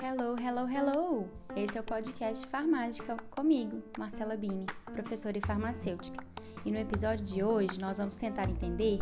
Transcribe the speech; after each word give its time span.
Hello, 0.00 0.34
hello, 0.38 0.66
hello! 0.66 1.28
Esse 1.54 1.76
é 1.76 1.80
o 1.82 1.84
podcast 1.84 2.46
Farmágica 2.46 3.18
comigo, 3.30 3.82
Marcela 3.98 4.34
Bini, 4.34 4.64
professora 4.90 5.36
e 5.36 5.42
farmacêutica. 5.42 6.24
E 6.64 6.70
no 6.70 6.78
episódio 6.78 7.22
de 7.22 7.44
hoje 7.44 7.78
nós 7.78 7.98
vamos 7.98 8.16
tentar 8.16 8.48
entender 8.48 9.00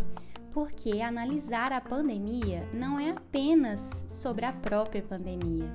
por 0.53 0.73
que 0.73 1.01
analisar 1.01 1.73
a 1.73 1.81
pandemia 1.81 2.69
não 2.75 2.99
é 2.99 3.11
apenas 3.11 4.05
sobre 4.09 4.45
a 4.45 4.53
própria 4.53 5.05
pandemia. 5.05 5.73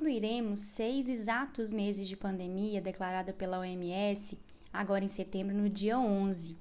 Concluiremos 0.00 0.60
seis 0.60 1.10
exatos 1.10 1.70
meses 1.70 2.08
de 2.08 2.16
pandemia 2.16 2.80
declarada 2.80 3.34
pela 3.34 3.58
OMS 3.58 4.38
agora 4.72 5.04
em 5.04 5.08
setembro, 5.08 5.54
no 5.54 5.68
dia 5.68 5.98
11 5.98 6.56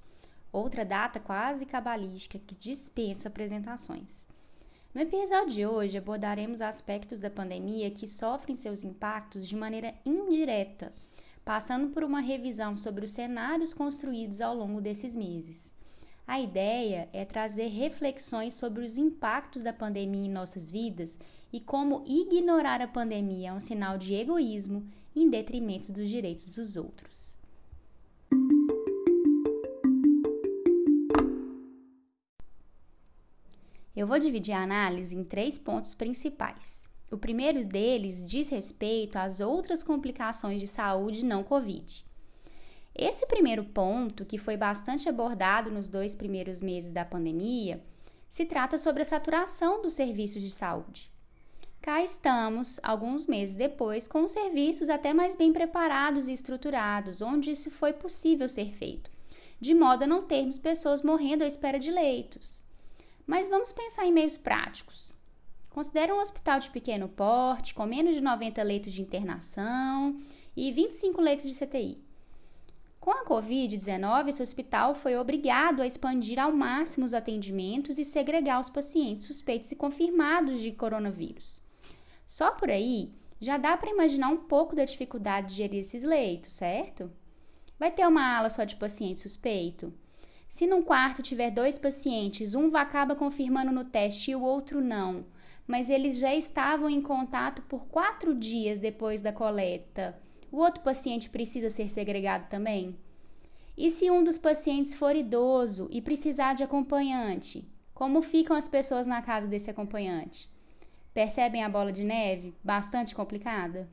outra 0.51 0.83
data 0.83 1.21
quase 1.21 1.65
cabalística 1.65 2.37
que 2.37 2.53
dispensa 2.53 3.29
apresentações. 3.29 4.27
No 4.93 4.99
episódio 4.99 5.53
de 5.53 5.65
hoje 5.65 5.97
abordaremos 5.97 6.59
aspectos 6.59 7.21
da 7.21 7.29
pandemia 7.29 7.89
que 7.89 8.09
sofrem 8.09 8.57
seus 8.57 8.83
impactos 8.83 9.47
de 9.47 9.55
maneira 9.55 9.95
indireta, 10.05 10.91
passando 11.45 11.93
por 11.93 12.03
uma 12.03 12.19
revisão 12.19 12.75
sobre 12.75 13.05
os 13.05 13.11
cenários 13.11 13.73
construídos 13.73 14.41
ao 14.41 14.53
longo 14.53 14.81
desses 14.81 15.15
meses. 15.15 15.73
A 16.29 16.39
ideia 16.39 17.09
é 17.11 17.25
trazer 17.25 17.69
reflexões 17.69 18.53
sobre 18.53 18.85
os 18.85 18.99
impactos 18.99 19.63
da 19.63 19.73
pandemia 19.73 20.27
em 20.27 20.31
nossas 20.31 20.69
vidas 20.69 21.17
e 21.51 21.59
como 21.59 22.03
ignorar 22.05 22.83
a 22.83 22.87
pandemia 22.87 23.49
é 23.49 23.51
um 23.51 23.59
sinal 23.59 23.97
de 23.97 24.13
egoísmo 24.13 24.87
em 25.15 25.27
detrimento 25.27 25.91
dos 25.91 26.07
direitos 26.07 26.47
dos 26.51 26.77
outros. 26.77 27.35
Eu 33.95 34.05
vou 34.05 34.19
dividir 34.19 34.53
a 34.53 34.61
análise 34.61 35.15
em 35.15 35.23
três 35.23 35.57
pontos 35.57 35.95
principais. 35.95 36.83
O 37.09 37.17
primeiro 37.17 37.65
deles 37.65 38.23
diz 38.23 38.49
respeito 38.49 39.17
às 39.17 39.39
outras 39.39 39.81
complicações 39.81 40.61
de 40.61 40.67
saúde 40.67 41.25
não 41.25 41.43
Covid. 41.43 42.07
Esse 43.01 43.25
primeiro 43.25 43.63
ponto, 43.63 44.25
que 44.25 44.37
foi 44.37 44.57
bastante 44.57 45.07
abordado 45.07 45.71
nos 45.71 45.87
dois 45.87 46.13
primeiros 46.13 46.61
meses 46.61 46.91
da 46.91 47.05
pandemia, 47.05 47.81
se 48.27 48.43
trata 48.43 48.77
sobre 48.77 49.03
a 49.03 49.05
saturação 49.05 49.81
dos 49.81 49.93
serviços 49.93 50.41
de 50.41 50.51
saúde. 50.51 51.09
Cá 51.81 52.03
estamos, 52.03 52.77
alguns 52.83 53.25
meses 53.25 53.55
depois, 53.55 54.05
com 54.05 54.23
os 54.25 54.31
serviços 54.31 54.89
até 54.89 55.13
mais 55.13 55.33
bem 55.33 55.53
preparados 55.53 56.27
e 56.27 56.33
estruturados, 56.33 57.21
onde 57.21 57.51
isso 57.51 57.71
foi 57.71 57.93
possível 57.93 58.49
ser 58.49 58.73
feito, 58.73 59.09
de 59.61 59.73
modo 59.73 60.03
a 60.03 60.07
não 60.07 60.23
termos 60.23 60.59
pessoas 60.59 61.01
morrendo 61.01 61.45
à 61.45 61.47
espera 61.47 61.79
de 61.79 61.91
leitos. 61.91 62.61
Mas 63.25 63.47
vamos 63.47 63.71
pensar 63.71 64.05
em 64.07 64.11
meios 64.11 64.35
práticos. 64.35 65.15
Considere 65.69 66.11
um 66.11 66.19
hospital 66.19 66.59
de 66.59 66.69
pequeno 66.69 67.07
porte, 67.07 67.73
com 67.73 67.85
menos 67.85 68.15
de 68.15 68.21
90 68.21 68.61
leitos 68.61 68.91
de 68.91 69.01
internação 69.01 70.19
e 70.53 70.69
25 70.73 71.21
leitos 71.21 71.49
de 71.49 71.65
CTI. 71.65 72.08
Com 73.29 73.37
a 73.37 73.43
Covid-19, 73.43 74.29
esse 74.29 74.41
hospital 74.41 74.95
foi 74.95 75.15
obrigado 75.15 75.83
a 75.83 75.85
expandir 75.85 76.39
ao 76.39 76.51
máximo 76.51 77.05
os 77.05 77.13
atendimentos 77.13 77.99
e 77.99 78.03
segregar 78.03 78.59
os 78.59 78.71
pacientes 78.71 79.25
suspeitos 79.25 79.71
e 79.71 79.75
confirmados 79.75 80.59
de 80.59 80.71
coronavírus. 80.71 81.61
Só 82.25 82.49
por 82.49 82.71
aí 82.71 83.13
já 83.39 83.55
dá 83.59 83.77
para 83.77 83.91
imaginar 83.91 84.29
um 84.29 84.37
pouco 84.37 84.75
da 84.75 84.83
dificuldade 84.83 85.49
de 85.49 85.57
gerir 85.57 85.81
esses 85.81 86.01
leitos, 86.01 86.53
certo? 86.53 87.11
Vai 87.77 87.91
ter 87.91 88.07
uma 88.07 88.35
ala 88.35 88.49
só 88.49 88.63
de 88.63 88.75
paciente 88.75 89.19
suspeito? 89.19 89.93
Se 90.47 90.65
num 90.65 90.81
quarto 90.81 91.21
tiver 91.21 91.51
dois 91.51 91.77
pacientes, 91.77 92.55
um 92.55 92.75
acaba 92.75 93.15
confirmando 93.15 93.71
no 93.71 93.85
teste 93.85 94.31
e 94.31 94.35
o 94.35 94.41
outro 94.41 94.81
não, 94.81 95.23
mas 95.67 95.87
eles 95.87 96.17
já 96.17 96.33
estavam 96.33 96.89
em 96.89 96.99
contato 96.99 97.61
por 97.69 97.85
quatro 97.89 98.33
dias 98.33 98.79
depois 98.79 99.21
da 99.21 99.31
coleta, 99.31 100.19
o 100.51 100.57
outro 100.57 100.81
paciente 100.81 101.29
precisa 101.29 101.69
ser 101.69 101.91
segregado 101.91 102.49
também? 102.49 102.97
E 103.79 103.89
se 103.89 104.11
um 104.11 104.21
dos 104.25 104.37
pacientes 104.37 104.93
for 104.93 105.15
idoso 105.15 105.87
e 105.89 106.01
precisar 106.01 106.53
de 106.53 106.61
acompanhante? 106.61 107.65
Como 107.93 108.21
ficam 108.21 108.53
as 108.53 108.67
pessoas 108.67 109.07
na 109.07 109.21
casa 109.21 109.47
desse 109.47 109.69
acompanhante? 109.69 110.49
Percebem 111.13 111.63
a 111.63 111.69
bola 111.69 111.89
de 111.89 112.03
neve? 112.03 112.53
Bastante 112.61 113.15
complicada? 113.15 113.87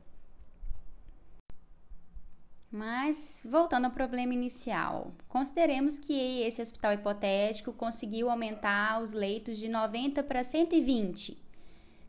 Mas, 2.69 3.39
voltando 3.45 3.85
ao 3.85 3.91
problema 3.91 4.33
inicial, 4.33 5.13
consideremos 5.29 5.97
que 5.97 6.41
esse 6.41 6.61
hospital 6.61 6.91
hipotético 6.91 7.71
conseguiu 7.71 8.29
aumentar 8.29 9.01
os 9.01 9.13
leitos 9.13 9.57
de 9.57 9.69
90 9.69 10.21
para 10.21 10.43
120. 10.43 11.41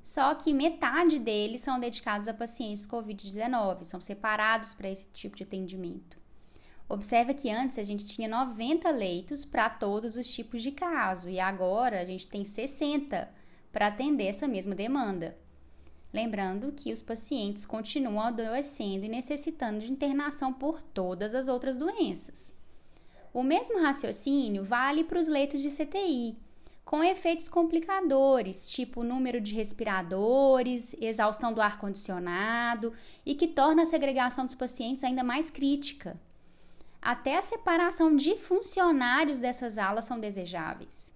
Só 0.02 0.34
que 0.34 0.52
metade 0.52 1.20
deles 1.20 1.60
são 1.60 1.78
dedicados 1.78 2.26
a 2.26 2.34
pacientes 2.34 2.88
COVID-19, 2.88 3.84
são 3.84 4.00
separados 4.00 4.74
para 4.74 4.90
esse 4.90 5.06
tipo 5.12 5.36
de 5.36 5.44
atendimento. 5.44 6.18
Observa 6.88 7.34
que 7.34 7.50
antes 7.50 7.78
a 7.78 7.82
gente 7.82 8.06
tinha 8.06 8.26
90 8.26 8.88
leitos 8.90 9.44
para 9.44 9.68
todos 9.68 10.16
os 10.16 10.26
tipos 10.32 10.62
de 10.62 10.72
caso 10.72 11.28
e 11.28 11.38
agora 11.38 12.00
a 12.00 12.04
gente 12.04 12.26
tem 12.26 12.46
60 12.46 13.28
para 13.70 13.88
atender 13.88 14.24
essa 14.24 14.48
mesma 14.48 14.74
demanda. 14.74 15.36
Lembrando 16.10 16.72
que 16.72 16.90
os 16.90 17.02
pacientes 17.02 17.66
continuam 17.66 18.22
adoecendo 18.22 19.04
e 19.04 19.08
necessitando 19.08 19.80
de 19.80 19.92
internação 19.92 20.50
por 20.50 20.80
todas 20.80 21.34
as 21.34 21.48
outras 21.48 21.76
doenças. 21.76 22.54
O 23.34 23.42
mesmo 23.42 23.82
raciocínio 23.82 24.64
vale 24.64 25.04
para 25.04 25.18
os 25.18 25.28
leitos 25.28 25.60
de 25.60 25.68
CTI, 25.68 26.38
com 26.82 27.04
efeitos 27.04 27.50
complicadores, 27.50 28.66
tipo 28.66 29.04
número 29.04 29.42
de 29.42 29.54
respiradores, 29.54 30.96
exaustão 30.98 31.52
do 31.52 31.60
ar-condicionado 31.60 32.94
e 33.26 33.34
que 33.34 33.46
torna 33.46 33.82
a 33.82 33.86
segregação 33.86 34.46
dos 34.46 34.54
pacientes 34.54 35.04
ainda 35.04 35.22
mais 35.22 35.50
crítica. 35.50 36.18
Até 37.00 37.38
a 37.38 37.42
separação 37.42 38.14
de 38.14 38.36
funcionários 38.36 39.40
dessas 39.40 39.78
alas 39.78 40.04
são 40.04 40.18
desejáveis. 40.18 41.12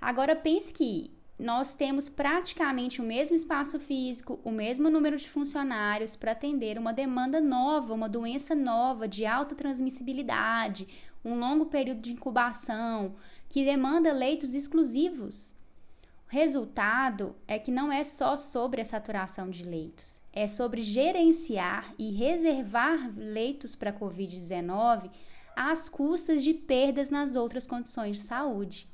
Agora 0.00 0.34
pense 0.34 0.72
que 0.72 1.10
nós 1.38 1.74
temos 1.74 2.08
praticamente 2.08 3.00
o 3.00 3.04
mesmo 3.04 3.34
espaço 3.34 3.80
físico, 3.80 4.38
o 4.44 4.50
mesmo 4.50 4.90
número 4.90 5.16
de 5.16 5.28
funcionários 5.28 6.14
para 6.14 6.32
atender 6.32 6.78
uma 6.78 6.92
demanda 6.92 7.40
nova, 7.40 7.94
uma 7.94 8.08
doença 8.08 8.54
nova 8.54 9.08
de 9.08 9.26
alta 9.26 9.54
transmissibilidade, 9.54 10.86
um 11.24 11.38
longo 11.38 11.66
período 11.66 12.00
de 12.00 12.12
incubação, 12.12 13.16
que 13.48 13.64
demanda 13.64 14.12
leitos 14.12 14.54
exclusivos. 14.54 15.54
Resultado 16.32 17.36
é 17.46 17.58
que 17.58 17.70
não 17.70 17.92
é 17.92 18.02
só 18.04 18.38
sobre 18.38 18.80
a 18.80 18.86
saturação 18.86 19.50
de 19.50 19.64
leitos, 19.64 20.18
é 20.32 20.48
sobre 20.48 20.82
gerenciar 20.82 21.92
e 21.98 22.10
reservar 22.10 23.12
leitos 23.14 23.76
para 23.76 23.92
Covid-19 23.92 25.10
às 25.54 25.90
custas 25.90 26.42
de 26.42 26.54
perdas 26.54 27.10
nas 27.10 27.36
outras 27.36 27.66
condições 27.66 28.16
de 28.16 28.22
saúde. 28.22 28.88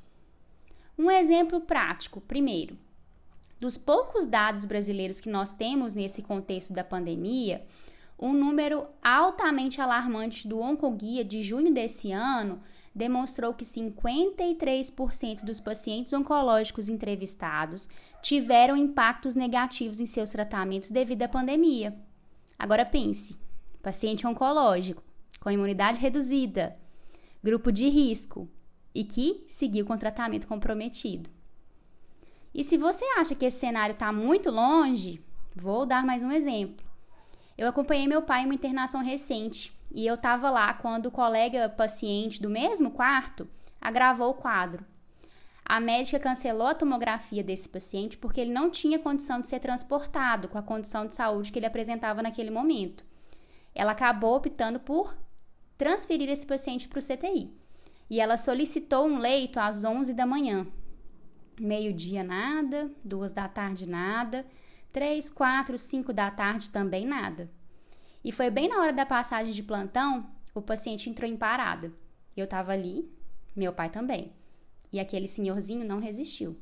Um 0.97 1.09
exemplo 1.09 1.61
prático, 1.61 2.19
primeiro, 2.19 2.77
dos 3.57 3.77
poucos 3.77 4.27
dados 4.27 4.65
brasileiros 4.65 5.21
que 5.21 5.29
nós 5.29 5.53
temos 5.53 5.95
nesse 5.95 6.21
contexto 6.21 6.73
da 6.73 6.83
pandemia, 6.83 7.65
um 8.19 8.33
número 8.33 8.85
altamente 9.01 9.79
alarmante 9.79 10.45
do 10.45 10.59
Oncoguia 10.59 11.23
de 11.23 11.41
junho 11.41 11.73
desse 11.73 12.11
ano 12.11 12.61
demonstrou 12.99 13.53
que 13.53 13.63
53% 13.63 15.45
dos 15.45 15.61
pacientes 15.61 16.11
oncológicos 16.11 16.89
entrevistados 16.89 17.87
tiveram 18.21 18.75
impactos 18.75 19.35
negativos 19.35 20.01
em 20.01 20.05
seus 20.05 20.31
tratamentos 20.31 20.91
devido 20.91 21.23
à 21.23 21.29
pandemia. 21.29 21.97
Agora 22.57 22.85
pense: 22.85 23.37
paciente 23.81 24.27
oncológico 24.27 25.01
com 25.39 25.49
imunidade 25.49 26.01
reduzida, 26.01 26.75
grupo 27.41 27.71
de 27.71 27.87
risco, 27.87 28.49
e 28.93 29.05
que 29.05 29.45
seguiu 29.47 29.85
com 29.85 29.97
tratamento 29.97 30.45
comprometido. 30.45 31.29
E 32.53 32.65
se 32.65 32.77
você 32.77 33.05
acha 33.17 33.33
que 33.33 33.45
esse 33.45 33.59
cenário 33.59 33.93
está 33.93 34.11
muito 34.11 34.51
longe, 34.51 35.23
vou 35.55 35.85
dar 35.85 36.05
mais 36.05 36.21
um 36.21 36.31
exemplo. 36.33 36.85
Eu 37.57 37.69
acompanhei 37.69 38.07
meu 38.07 38.21
pai 38.23 38.41
em 38.41 38.45
uma 38.45 38.55
internação 38.55 39.01
recente 39.01 39.78
e 39.91 40.05
eu 40.05 40.15
estava 40.15 40.49
lá 40.49 40.73
quando 40.73 41.07
o 41.07 41.11
colega 41.11 41.69
paciente 41.69 42.41
do 42.41 42.49
mesmo 42.49 42.91
quarto 42.91 43.47
agravou 43.81 44.31
o 44.31 44.35
quadro. 44.35 44.85
A 45.65 45.79
médica 45.79 46.19
cancelou 46.19 46.67
a 46.67 46.73
tomografia 46.73 47.43
desse 47.43 47.69
paciente 47.69 48.17
porque 48.17 48.41
ele 48.41 48.51
não 48.51 48.69
tinha 48.69 48.97
condição 48.97 49.39
de 49.39 49.47
ser 49.47 49.59
transportado 49.59 50.47
com 50.47 50.57
a 50.57 50.63
condição 50.63 51.05
de 51.05 51.13
saúde 51.13 51.51
que 51.51 51.59
ele 51.59 51.65
apresentava 51.65 52.23
naquele 52.23 52.49
momento. 52.49 53.05
Ela 53.75 53.91
acabou 53.91 54.35
optando 54.35 54.79
por 54.79 55.15
transferir 55.77 56.29
esse 56.29 56.45
paciente 56.45 56.87
para 56.87 56.99
o 56.99 57.03
CTI 57.03 57.53
e 58.09 58.19
ela 58.19 58.35
solicitou 58.35 59.05
um 59.05 59.19
leito 59.19 59.59
às 59.59 59.85
11 59.85 60.13
da 60.13 60.25
manhã. 60.25 60.65
Meio-dia, 61.59 62.23
nada. 62.23 62.89
Duas 63.03 63.33
da 63.33 63.47
tarde, 63.47 63.87
nada. 63.87 64.45
Três, 64.91 65.29
quatro, 65.29 65.77
cinco 65.77 66.11
da 66.11 66.31
tarde, 66.31 66.69
também 66.69 67.05
nada. 67.05 67.49
E 68.23 68.31
foi 68.31 68.49
bem 68.49 68.67
na 68.67 68.79
hora 68.81 68.93
da 68.93 69.05
passagem 69.05 69.53
de 69.53 69.63
plantão, 69.63 70.29
o 70.53 70.61
paciente 70.61 71.09
entrou 71.09 71.29
em 71.29 71.37
parada. 71.37 71.93
Eu 72.35 72.45
estava 72.45 72.73
ali, 72.73 73.09
meu 73.55 73.73
pai 73.73 73.89
também. 73.89 74.33
E 74.91 74.99
aquele 74.99 75.27
senhorzinho 75.27 75.85
não 75.85 75.99
resistiu. 75.99 76.57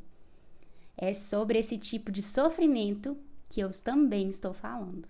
É 0.95 1.13
sobre 1.13 1.59
esse 1.59 1.77
tipo 1.77 2.11
de 2.11 2.21
sofrimento 2.21 3.17
que 3.49 3.61
eu 3.61 3.69
também 3.71 4.29
estou 4.29 4.53
falando. 4.53 5.07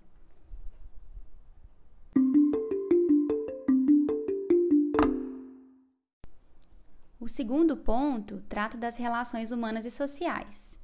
O 7.19 7.27
segundo 7.27 7.75
ponto 7.75 8.41
trata 8.47 8.77
das 8.77 8.95
relações 8.95 9.51
humanas 9.51 9.83
e 9.85 9.91
sociais. 9.91 10.77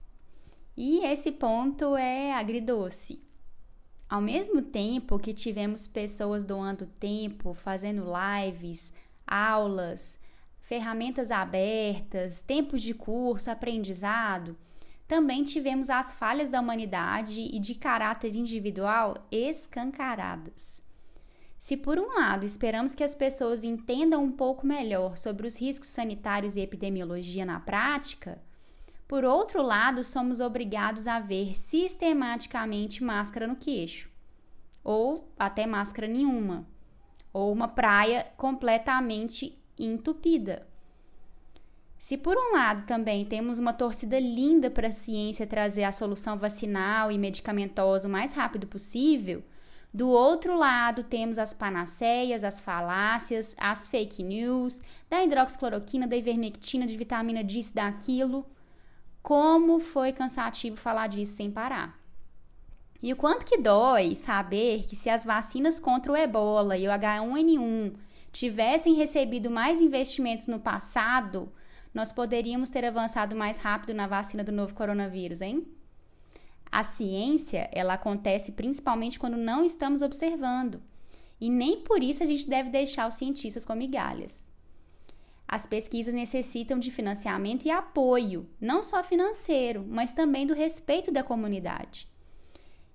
E 0.76 1.00
esse 1.06 1.32
ponto 1.32 1.96
é 1.96 2.34
agridoce. 2.34 3.22
Ao 4.10 4.22
mesmo 4.22 4.62
tempo 4.62 5.18
que 5.18 5.34
tivemos 5.34 5.88
pessoas 5.88 6.44
doando 6.44 6.86
tempo, 6.86 7.54
fazendo 7.54 8.06
lives, 8.06 8.94
aulas, 9.26 10.20
ferramentas 10.62 11.32
abertas, 11.32 12.42
tempos 12.42 12.82
de 12.82 12.94
curso, 12.94 13.50
aprendizado, 13.50 14.58
também 15.08 15.44
tivemos 15.44 15.90
as 15.90 16.14
falhas 16.14 16.50
da 16.50 16.60
humanidade 16.60 17.42
e 17.42 17.60
de 17.60 17.76
caráter 17.76 18.36
individual 18.36 19.16
escancaradas. 19.32 20.82
Se 21.60 21.78
por 21.78 21.98
um 21.98 22.16
lado 22.16 22.46
esperamos 22.46 22.94
que 22.94 23.04
as 23.04 23.16
pessoas 23.16 23.64
entendam 23.64 24.24
um 24.24 24.32
pouco 24.32 24.68
melhor 24.68 25.18
sobre 25.18 25.48
os 25.48 25.58
riscos 25.58 25.88
sanitários 25.88 26.56
e 26.56 26.62
epidemiologia 26.62 27.46
na 27.46 27.60
prática, 27.60 28.42
por 29.14 29.24
outro 29.26 29.62
lado, 29.62 30.04
somos 30.04 30.40
obrigados 30.40 31.06
a 31.06 31.20
ver 31.20 31.56
sistematicamente 31.56 33.04
máscara 33.04 33.46
no 33.46 33.56
queixo, 33.56 34.10
ou 34.84 35.32
até 35.38 35.68
máscara 35.68 36.08
nenhuma, 36.08 36.66
ou 37.32 37.54
uma 37.54 37.68
praia 37.68 38.26
completamente 38.36 39.56
entupida. 39.78 40.66
Se 42.00 42.18
por 42.18 42.36
um 42.36 42.54
lado 42.54 42.88
também 42.88 43.24
temos 43.24 43.60
uma 43.60 43.72
torcida 43.72 44.20
linda 44.20 44.72
para 44.72 44.88
a 44.88 44.92
ciência 44.92 45.46
trazer 45.46 45.84
a 45.84 45.92
solução 45.92 46.36
vacinal 46.36 47.12
e 47.12 47.18
medicamentosa 47.20 48.08
o 48.08 48.12
mais 48.12 48.32
rápido 48.32 48.66
possível, 48.66 49.44
do 49.94 50.10
outro 50.10 50.58
lado, 50.58 51.04
temos 51.04 51.38
as 51.38 51.54
panaceias, 51.54 52.44
as 52.44 52.60
falácias, 52.60 53.56
as 53.60 53.88
fake 53.88 54.24
news, 54.24 54.82
da 55.08 55.24
hidroxicloroquina, 55.24 56.08
da 56.08 56.18
ivermectina, 56.18 56.88
de 56.88 56.98
vitamina 56.98 57.44
disso, 57.44 57.76
daquilo. 57.76 58.44
Como 59.24 59.80
foi 59.80 60.12
cansativo 60.12 60.76
falar 60.76 61.08
disso 61.08 61.36
sem 61.36 61.50
parar. 61.50 61.98
E 63.02 63.14
o 63.14 63.16
quanto 63.16 63.46
que 63.46 63.58
dói 63.58 64.18
saber 64.18 64.86
que 64.86 64.98
se 64.98 65.10
as 65.10 65.24
vacinas 65.24 65.80
contra 65.80 66.12
o 66.12 66.16
ebola 66.16 66.78
e 66.78 66.86
o 66.88 66.92
H1N1 66.92 67.96
tivessem 68.34 68.96
recebido 68.96 69.50
mais 69.50 69.80
investimentos 69.80 70.48
no 70.48 70.60
passado, 70.60 71.50
nós 71.94 72.12
poderíamos 72.12 72.70
ter 72.70 72.84
avançado 72.84 73.34
mais 73.34 73.58
rápido 73.58 73.94
na 73.94 74.08
vacina 74.08 74.44
do 74.44 74.52
novo 74.52 74.74
coronavírus, 74.74 75.40
hein? 75.40 75.66
A 76.70 76.84
ciência, 76.84 77.70
ela 77.72 77.94
acontece 77.94 78.52
principalmente 78.52 79.18
quando 79.18 79.38
não 79.38 79.64
estamos 79.64 80.02
observando. 80.02 80.82
E 81.40 81.50
nem 81.50 81.80
por 81.80 82.04
isso 82.04 82.24
a 82.24 82.26
gente 82.26 82.50
deve 82.50 82.70
deixar 82.70 83.08
os 83.08 83.14
cientistas 83.14 83.64
com 83.64 83.74
migalhas. 83.74 84.50
As 85.48 85.66
pesquisas 85.66 86.14
necessitam 86.14 86.80
de 86.80 86.92
financiamento 86.92 87.66
e 87.66 87.72
apoio, 87.72 88.50
não 88.60 88.82
só 88.82 89.04
financeiro, 89.04 89.86
mas 89.88 90.14
também 90.14 90.48
do 90.48 90.54
respeito 90.54 91.12
da 91.12 91.24
comunidade. 91.24 92.08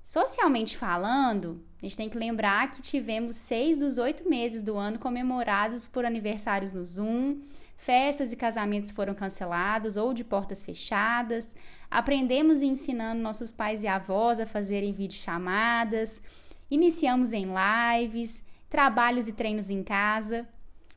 Socialmente 0.03 0.77
falando, 0.77 1.63
a 1.79 1.85
gente 1.85 1.97
tem 1.97 2.09
que 2.09 2.17
lembrar 2.17 2.71
que 2.71 2.81
tivemos 2.81 3.37
seis 3.37 3.77
dos 3.77 3.99
oito 3.99 4.27
meses 4.29 4.63
do 4.63 4.77
ano 4.77 4.99
comemorados 4.99 5.87
por 5.87 6.05
aniversários 6.05 6.73
no 6.73 6.83
Zoom, 6.83 7.43
festas 7.77 8.33
e 8.33 8.37
casamentos 8.37 8.91
foram 8.91 9.15
cancelados 9.15 9.99
ou 9.99 10.15
de 10.15 10.25
portas 10.25 10.63
fechadas, 10.63 11.55
aprendemos 11.91 12.63
ensinando 12.63 13.21
nossos 13.21 13.53
pais 13.53 13.83
e 13.83 13.87
avós 13.87 14.41
a 14.41 14.47
fazerem 14.47 14.95
videochamadas, 14.95 16.23
iniciamos 16.71 17.35
em 17.35 17.47
lives, 17.47 18.43
trabalhos 18.69 19.29
e 19.29 19.33
treinos 19.33 19.69
em 19.69 19.83
casa, 19.83 20.49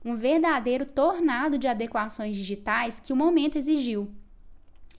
um 0.04 0.16
verdadeiro 0.16 0.86
tornado 0.86 1.58
de 1.58 1.68
adequações 1.68 2.36
digitais 2.36 3.00
que 3.00 3.14
o 3.14 3.16
momento 3.16 3.58
exigiu. 3.58 4.12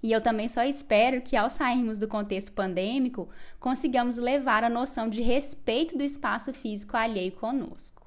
E 0.03 0.11
eu 0.11 0.21
também 0.21 0.49
só 0.49 0.65
espero 0.65 1.23
que, 1.23 1.37
ao 1.37 1.49
sairmos 1.49 1.99
do 1.99 2.09
contexto 2.09 2.53
pandêmico, 2.53 3.29
consigamos 3.61 4.17
levar 4.17 4.65
a 4.65 4.71
noção 4.71 5.09
de 5.09 5.23
respeito 5.23 5.97
do 5.97 6.03
espaço 6.03 6.53
físico 6.53 6.97
alheio 6.97 7.33
conosco. 7.33 8.03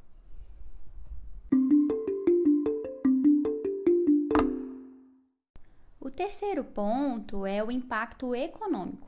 terceiro 6.15 6.63
ponto 6.63 7.45
é 7.45 7.61
o 7.63 7.69
impacto 7.69 8.33
econômico. 8.33 9.07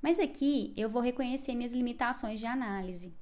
Mas 0.00 0.18
aqui 0.18 0.72
eu 0.76 0.88
vou 0.88 1.02
reconhecer 1.02 1.54
minhas 1.54 1.72
limitações 1.72 2.40
de 2.40 2.46
análise, 2.46 3.12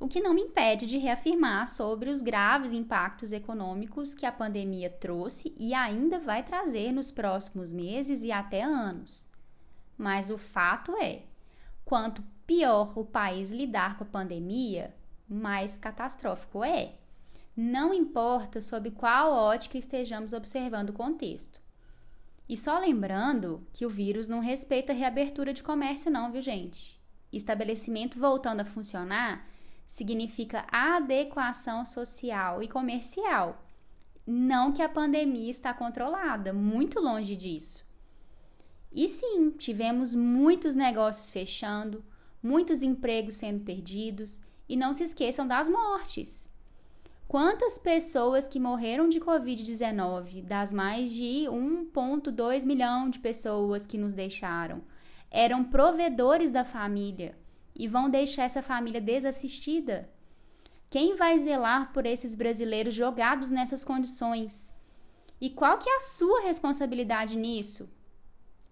o 0.00 0.06
que 0.06 0.20
não 0.20 0.32
me 0.32 0.42
impede 0.42 0.86
de 0.86 0.98
reafirmar 0.98 1.66
sobre 1.68 2.10
os 2.10 2.22
graves 2.22 2.72
impactos 2.72 3.32
econômicos 3.32 4.14
que 4.14 4.24
a 4.24 4.32
pandemia 4.32 4.88
trouxe 4.88 5.54
e 5.58 5.74
ainda 5.74 6.20
vai 6.20 6.42
trazer 6.42 6.92
nos 6.92 7.10
próximos 7.10 7.72
meses 7.72 8.22
e 8.22 8.30
até 8.30 8.62
anos. 8.62 9.28
Mas 9.96 10.30
o 10.30 10.38
fato 10.38 10.96
é, 10.96 11.22
quanto 11.84 12.22
pior 12.46 12.96
o 12.96 13.04
país 13.04 13.50
lidar 13.50 13.98
com 13.98 14.04
a 14.04 14.06
pandemia, 14.06 14.94
mais 15.28 15.76
catastrófico 15.76 16.62
é. 16.62 16.94
Não 17.56 17.92
importa 17.92 18.60
sob 18.60 18.92
qual 18.92 19.32
ótica 19.32 19.76
estejamos 19.76 20.32
observando 20.32 20.90
o 20.90 20.92
contexto. 20.94 21.60
E 22.48 22.56
só 22.56 22.78
lembrando 22.78 23.66
que 23.72 23.84
o 23.84 23.90
vírus 23.90 24.28
não 24.28 24.38
respeita 24.38 24.92
reabertura 24.92 25.52
de 25.52 25.62
comércio, 25.62 26.10
não, 26.10 26.30
viu, 26.30 26.40
gente? 26.40 26.98
Estabelecimento 27.32 28.18
voltando 28.18 28.60
a 28.60 28.64
funcionar 28.64 29.44
significa 29.88 30.66
adequação 30.70 31.84
social 31.84 32.62
e 32.62 32.68
comercial. 32.68 33.64
Não 34.24 34.70
que 34.70 34.82
a 34.82 34.88
pandemia 34.88 35.50
está 35.50 35.72
controlada, 35.72 36.52
muito 36.52 37.00
longe 37.00 37.34
disso. 37.34 37.84
E 38.92 39.08
sim, 39.08 39.50
tivemos 39.50 40.14
muitos 40.14 40.74
negócios 40.74 41.30
fechando, 41.30 42.04
muitos 42.42 42.82
empregos 42.82 43.36
sendo 43.36 43.64
perdidos, 43.64 44.40
e 44.68 44.76
não 44.76 44.92
se 44.92 45.02
esqueçam 45.04 45.46
das 45.46 45.68
mortes. 45.68 46.46
Quantas 47.26 47.78
pessoas 47.78 48.46
que 48.46 48.60
morreram 48.60 49.08
de 49.08 49.20
Covid-19, 49.20 50.44
das 50.44 50.72
mais 50.72 51.10
de 51.10 51.46
1,2 51.48 52.64
milhão 52.64 53.08
de 53.08 53.18
pessoas 53.18 53.86
que 53.86 53.98
nos 53.98 54.12
deixaram, 54.12 54.82
eram 55.30 55.64
provedores 55.64 56.50
da 56.50 56.64
família 56.64 57.34
e 57.78 57.86
vão 57.86 58.10
deixar 58.10 58.44
essa 58.44 58.62
família 58.62 59.00
desassistida? 59.00 60.10
Quem 60.90 61.16
vai 61.16 61.38
zelar 61.38 61.92
por 61.92 62.04
esses 62.04 62.34
brasileiros 62.34 62.94
jogados 62.94 63.50
nessas 63.50 63.84
condições? 63.84 64.74
E 65.40 65.48
qual 65.48 65.78
que 65.78 65.88
é 65.88 65.96
a 65.96 66.00
sua 66.00 66.40
responsabilidade 66.40 67.36
nisso? 67.36 67.88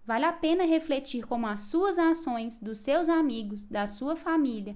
Vale 0.05 0.25
a 0.25 0.33
pena 0.33 0.63
refletir 0.63 1.25
como 1.25 1.47
as 1.47 1.61
suas 1.61 1.99
ações, 1.99 2.57
dos 2.57 2.79
seus 2.79 3.09
amigos, 3.09 3.65
da 3.65 3.85
sua 3.85 4.15
família, 4.15 4.75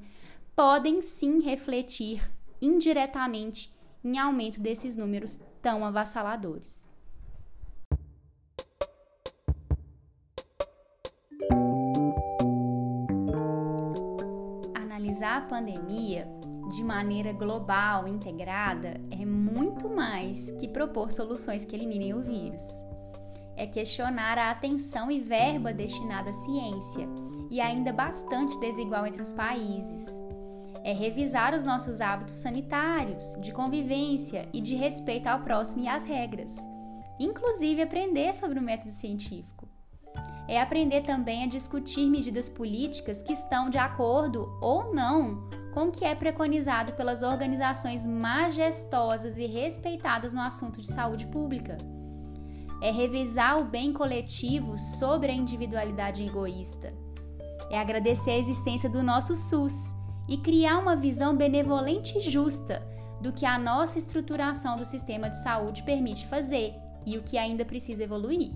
podem 0.56 1.02
sim 1.02 1.40
refletir 1.40 2.22
indiretamente 2.62 3.74
em 4.04 4.18
aumento 4.20 4.60
desses 4.60 4.96
números 4.96 5.40
tão 5.62 5.86
avassaladores. 5.86 6.91
Analisar 15.22 15.38
a 15.38 15.42
pandemia 15.42 16.28
de 16.72 16.84
maneira 16.84 17.32
global, 17.32 18.08
integrada, 18.08 19.00
é 19.12 19.24
muito 19.24 19.88
mais 19.88 20.50
que 20.54 20.68
propor 20.68 21.12
soluções 21.12 21.63
que 21.63 21.75
eliminem 21.75 22.16
o 22.16 22.22
vírus. 22.22 22.63
É 23.56 23.68
questionar 23.68 24.40
a 24.40 24.50
atenção 24.50 25.12
e 25.12 25.20
verba 25.20 25.72
destinada 25.72 26.32
à 26.32 26.34
ciência, 26.34 27.08
e 27.51 27.62
ainda 27.62 27.94
bastante 27.94 28.60
desigual 28.60 29.06
entre 29.06 29.22
os 29.22 29.32
países 29.32 30.10
é 30.84 30.92
revisar 30.94 31.54
os 31.54 31.63
nossos 31.63 32.01
hábitos 32.01 32.38
sanitários, 32.38 33.36
de 33.40 33.51
convivência 33.51 34.50
e 34.51 34.60
de 34.60 34.74
respeito 34.74 35.28
ao 35.28 35.42
próximo 35.42 35.84
e 35.84 35.88
às 35.88 36.04
regras. 36.04 36.56
Inclusive 37.20 37.84
aprender 37.84 38.34
sobre 38.34 38.58
o 38.58 38.63
método 38.63 38.90
científico. 38.90 39.71
É 40.51 40.60
aprender 40.60 41.03
também 41.03 41.46
a 41.46 41.48
discutir 41.48 42.10
medidas 42.10 42.50
políticas 42.50 43.24
que 43.24 43.31
estão 43.31 43.70
de 43.70 43.77
acordo 43.77 44.51
ou 44.60 44.93
não 44.93 45.50
com 45.74 45.86
o 45.86 45.91
que 45.93 46.03
é 46.03 46.13
preconizado 46.13 46.91
pelas 46.91 47.24
organizações 47.24 48.05
majestosas 48.05 49.38
e 49.38 49.46
respeitadas 49.46 50.34
no 50.34 50.41
assunto 50.41 50.81
de 50.81 50.91
saúde 50.91 51.25
pública. 51.27 51.77
É 52.81 52.91
revisar 52.91 53.62
o 53.62 53.63
bem 53.63 53.93
coletivo 53.93 54.77
sobre 54.77 55.31
a 55.31 55.34
individualidade 55.34 56.22
egoísta. 56.22 56.93
É 57.70 57.79
agradecer 57.79 58.31
a 58.31 58.38
existência 58.38 58.89
do 58.89 59.01
nosso 59.01 59.38
SUS 59.38 59.96
e 60.27 60.36
criar 60.36 60.79
uma 60.79 60.98
visão 60.98 61.34
benevolente 61.34 62.17
e 62.17 62.29
justa 62.29 62.86
do 63.22 63.31
que 63.31 63.46
a 63.46 63.58
nossa 63.58 63.98
estruturação 63.98 64.75
do 64.75 64.84
sistema 64.84 65.29
de 65.29 65.41
saúde 65.41 65.84
permite 65.84 66.27
fazer 66.27 66.74
e 67.05 67.17
o 67.17 67.24
que 67.24 67.38
ainda 67.38 67.63
precisa 67.63 68.03
evoluir. 68.03 68.51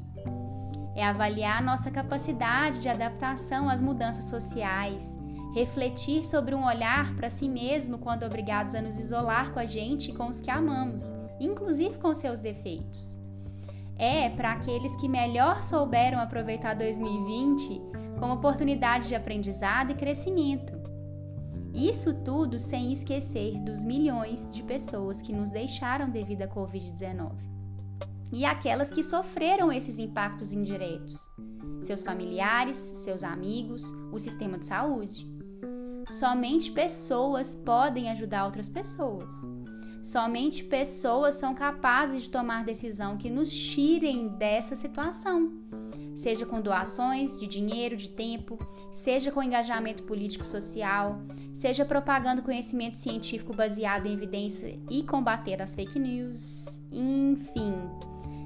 É 0.96 1.06
avaliar 1.06 1.62
nossa 1.62 1.92
capacidade 1.92 2.82
de 2.82 2.88
adaptação 2.88 3.70
às 3.70 3.82
mudanças 3.82 4.26
sociais, 4.26 5.20
refletir 5.54 6.26
sobre 6.26 6.56
um 6.56 6.66
olhar 6.66 7.14
para 7.16 7.30
si 7.30 7.50
mesmo 7.50 7.98
quando 7.98 8.24
obrigados 8.24 8.74
a 8.74 8.82
nos 8.82 8.98
isolar 8.98 9.52
com 9.52 9.60
a 9.60 9.66
gente 9.66 10.12
e 10.12 10.14
com 10.14 10.28
os 10.28 10.42
que 10.42 10.50
amamos, 10.50 11.04
inclusive 11.40 11.98
com 11.98 12.14
seus 12.14 12.40
defeitos. 12.40 13.20
É 13.98 14.30
para 14.30 14.54
aqueles 14.54 14.96
que 14.96 15.10
melhor 15.10 15.64
souberam 15.64 16.20
aproveitar 16.20 16.74
2020 16.76 17.82
como 18.20 18.36
oportunidade 18.36 19.10
de 19.10 19.16
aprendizado 19.16 19.92
e 19.92 19.96
crescimento. 19.96 20.74
Isso 21.74 22.14
tudo 22.14 22.58
sem 22.58 22.94
esquecer 22.94 23.60
dos 23.60 23.84
milhões 23.84 24.50
de 24.54 24.64
pessoas 24.64 25.22
que 25.22 25.34
nos 25.34 25.50
deixaram 25.50 26.10
devido 26.10 26.44
à 26.44 26.48
Covid-19 26.48 27.55
e 28.36 28.44
aquelas 28.44 28.92
que 28.92 29.02
sofreram 29.02 29.72
esses 29.72 29.98
impactos 29.98 30.52
indiretos: 30.52 31.32
seus 31.82 32.04
familiares, 32.04 32.76
seus 32.76 33.24
amigos, 33.24 33.82
o 34.12 34.20
sistema 34.20 34.58
de 34.58 34.66
saúde. 34.66 35.26
Somente 36.10 36.70
pessoas 36.70 37.56
podem 37.56 38.12
ajudar 38.12 38.46
outras 38.46 38.68
pessoas. 38.68 39.34
Somente 40.04 40.64
pessoas 40.66 41.36
são 41.36 41.56
capazes 41.56 42.24
de 42.24 42.30
tomar 42.30 42.66
decisão 42.66 43.18
que 43.18 43.30
nos 43.30 43.52
tirem 43.52 44.28
dessa 44.28 44.76
situação, 44.76 45.52
seja 46.14 46.46
com 46.46 46.62
doações 46.62 47.40
de 47.40 47.48
dinheiro, 47.48 47.96
de 47.96 48.10
tempo, 48.10 48.60
seja 48.92 49.32
com 49.32 49.42
engajamento 49.42 50.04
político-social, 50.04 51.22
seja 51.54 51.86
propagando 51.86 52.44
conhecimento 52.44 52.98
científico 52.98 53.56
baseado 53.56 54.06
em 54.06 54.14
evidência 54.14 54.78
e 54.92 55.04
combater 55.04 55.60
as 55.60 55.74
fake 55.74 55.98
news, 55.98 56.66
enfim. 56.92 57.74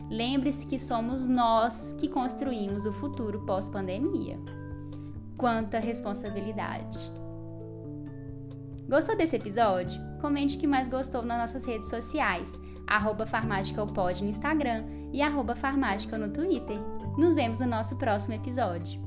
Lembre-se 0.10 0.66
que 0.66 0.80
somos 0.80 1.28
nós 1.28 1.94
que 2.00 2.08
construímos 2.08 2.86
o 2.86 2.94
futuro 2.94 3.46
pós-pandemia. 3.46 4.40
Quanta 5.38 5.80
responsabilidade! 5.80 6.98
Gostou 8.90 9.16
desse 9.16 9.36
episódio? 9.36 10.02
Comente 10.20 10.58
o 10.58 10.60
que 10.60 10.66
mais 10.66 10.90
gostou 10.90 11.22
nas 11.22 11.38
nossas 11.38 11.64
redes 11.64 11.90
sociais, 11.90 12.60
arroba 12.88 13.28
no 14.24 14.30
Instagram 14.30 14.84
e 15.14 15.22
arroba 15.22 15.56
no 16.18 16.30
Twitter. 16.34 16.80
Nos 17.16 17.36
vemos 17.36 17.60
no 17.60 17.68
nosso 17.68 17.96
próximo 17.98 18.34
episódio. 18.34 19.00